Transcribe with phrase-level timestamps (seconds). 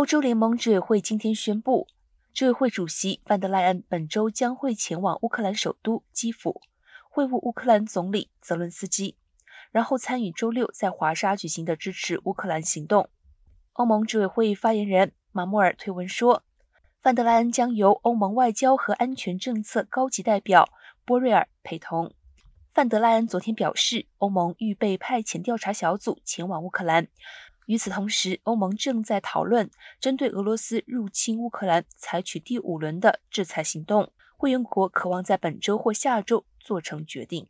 [0.00, 1.86] 欧洲联盟执委会今天宣布，
[2.32, 6.62] 执委会主席范德赖恩本周将会前往乌克兰首都基辅
[7.10, 9.18] 会晤乌克兰总理泽伦斯基，
[9.70, 13.10] 然后参与周六在华沙举行的支持乌克兰行动。
[13.74, 16.44] 欧盟执委会发言人马莫尔推文说，
[17.02, 20.70] 范德赖恩将由欧盟外交和安全政策高级代表
[21.04, 22.10] 波瑞尔陪同。
[22.72, 27.08] 范德赖恩昨天表示，欧盟预备派遣调查小组前往乌克兰。
[27.70, 29.70] 与此同时，欧盟正在讨论
[30.00, 34.12] 针对俄罗斯入侵乌克兰采取第五轮的制裁行动。
[34.36, 37.46] 会员国渴望在本周或下周做成决定。